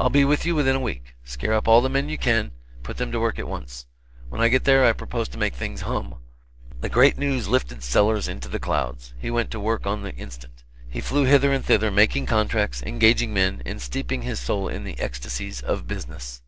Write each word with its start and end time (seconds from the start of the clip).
I'll 0.00 0.10
be 0.10 0.24
with 0.24 0.44
you 0.44 0.56
within 0.56 0.74
a 0.74 0.80
week. 0.80 1.14
Scare 1.22 1.52
up 1.52 1.68
all 1.68 1.80
the 1.80 1.88
men 1.88 2.08
you 2.08 2.18
can, 2.18 2.46
and 2.74 2.82
put 2.82 2.96
them 2.96 3.12
to 3.12 3.20
work 3.20 3.38
at 3.38 3.46
once. 3.46 3.86
When 4.28 4.40
I 4.40 4.48
get 4.48 4.64
there 4.64 4.84
I 4.84 4.92
propose 4.92 5.28
to 5.28 5.38
make 5.38 5.54
things 5.54 5.82
hum." 5.82 6.16
The 6.80 6.88
great 6.88 7.16
news 7.18 7.46
lifted 7.46 7.84
Sellers 7.84 8.26
into 8.26 8.48
the 8.48 8.58
clouds. 8.58 9.14
He 9.16 9.30
went 9.30 9.52
to 9.52 9.60
work 9.60 9.86
on 9.86 10.02
the 10.02 10.12
instant. 10.16 10.64
He 10.88 11.00
flew 11.00 11.22
hither 11.22 11.52
and 11.52 11.64
thither 11.64 11.92
making 11.92 12.26
contracts, 12.26 12.82
engaging 12.82 13.32
men, 13.32 13.62
and 13.64 13.80
steeping 13.80 14.22
his 14.22 14.40
soul 14.40 14.66
in 14.66 14.82
the 14.82 14.98
ecstasies 14.98 15.60
of 15.60 15.86
business. 15.86 16.42